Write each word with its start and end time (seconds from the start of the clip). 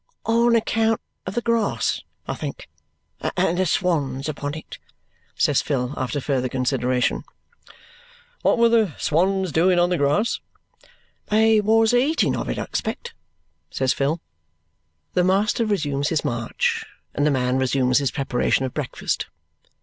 "On 0.25 0.55
account 0.55 0.99
of 1.27 1.35
the 1.35 1.43
grass, 1.43 2.01
I 2.27 2.33
think. 2.33 2.67
And 3.37 3.59
the 3.59 3.67
swans 3.67 4.27
upon 4.27 4.55
it," 4.55 4.79
says 5.35 5.61
Phil 5.61 5.93
after 5.95 6.19
further 6.19 6.49
consideration. 6.49 7.23
"What 8.41 8.57
were 8.57 8.69
the 8.69 8.95
swans 8.97 9.51
doing 9.51 9.77
on 9.77 9.91
the 9.91 9.99
grass?" 9.99 10.39
"They 11.27 11.61
was 11.61 11.93
a 11.93 11.97
eating 12.03 12.35
of 12.35 12.49
it, 12.49 12.57
I 12.57 12.63
expect," 12.63 13.13
says 13.69 13.93
Phil. 13.93 14.19
The 15.13 15.23
master 15.23 15.67
resumes 15.67 16.09
his 16.09 16.25
march, 16.25 16.83
and 17.13 17.23
the 17.23 17.29
man 17.29 17.59
resumes 17.59 17.99
his 17.99 18.09
preparation 18.09 18.65
of 18.65 18.73
breakfast. 18.73 19.27